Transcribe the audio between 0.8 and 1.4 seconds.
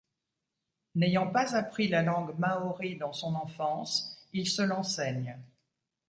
N'ayant